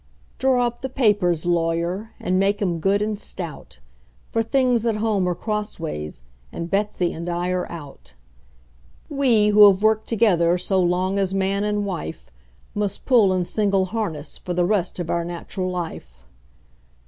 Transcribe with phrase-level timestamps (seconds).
[0.39, 3.77] Draw up the papers, lawyer, and make 'em good and stout;
[4.31, 8.15] For things at home are crossways, and Betsey and I are out.
[9.09, 12.31] We, who have worked together so long as man and wife,
[12.73, 16.23] Must pull in single harness for the rest of our nat'ral life.